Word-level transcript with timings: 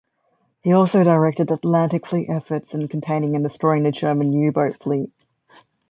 He 0.63 0.73
also 0.73 1.03
directed 1.03 1.51
Atlantic 1.51 2.07
Fleet 2.07 2.27
efforts 2.27 2.73
in 2.73 2.87
containing 2.87 3.35
and 3.35 3.43
destroying 3.43 3.83
the 3.83 3.91
German 3.91 4.33
U-Boat 4.33 4.81
fleet. 4.81 5.11